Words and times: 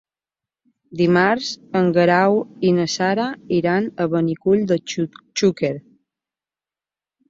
Dimarts 1.01 1.49
en 1.81 1.91
Guerau 1.99 2.39
i 2.71 2.73
na 2.79 2.87
Sara 2.95 3.29
iran 3.61 3.93
a 3.93 4.11
Benicull 4.17 4.69
de 4.75 4.83
Xúquer. 4.99 5.75